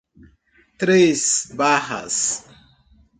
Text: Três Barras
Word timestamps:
Três 0.79 1.51
Barras 1.53 2.47